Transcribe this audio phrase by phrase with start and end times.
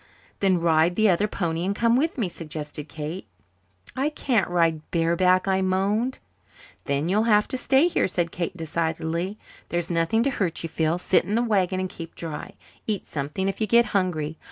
[0.39, 3.27] "Then ride the other pony and come with me," suggested Kate.
[3.95, 6.17] "I can't ride bareback," I moaned.
[6.85, 9.37] "Then you'll have to stay here," said Kate decidedly.
[9.69, 10.97] "There's nothing to hurt you, Phil.
[10.97, 12.53] Sit in the wagon and keep dry.
[12.87, 14.39] Eat something if you get hungry.